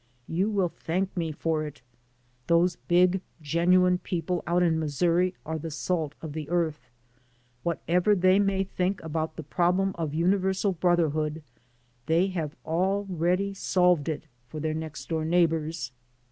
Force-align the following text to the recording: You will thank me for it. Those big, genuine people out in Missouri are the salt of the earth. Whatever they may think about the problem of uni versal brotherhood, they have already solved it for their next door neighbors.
You 0.27 0.49
will 0.49 0.69
thank 0.79 1.15
me 1.15 1.31
for 1.31 1.63
it. 1.63 1.83
Those 2.47 2.75
big, 2.87 3.21
genuine 3.39 3.99
people 3.99 4.43
out 4.47 4.63
in 4.63 4.79
Missouri 4.79 5.35
are 5.45 5.59
the 5.59 5.69
salt 5.69 6.15
of 6.23 6.33
the 6.33 6.49
earth. 6.49 6.89
Whatever 7.61 8.15
they 8.15 8.39
may 8.39 8.63
think 8.63 9.03
about 9.03 9.35
the 9.35 9.43
problem 9.43 9.91
of 9.99 10.15
uni 10.15 10.37
versal 10.37 10.73
brotherhood, 10.79 11.43
they 12.07 12.29
have 12.29 12.55
already 12.65 13.53
solved 13.53 14.09
it 14.09 14.23
for 14.49 14.59
their 14.59 14.73
next 14.73 15.07
door 15.07 15.23
neighbors. 15.23 15.91